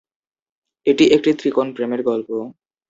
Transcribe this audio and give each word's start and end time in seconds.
এটি 0.87 1.05
একটি 1.15 1.31
ত্রিকোণ 1.39 1.67
প্রেমের 1.75 2.01
গল্প। 2.03 2.29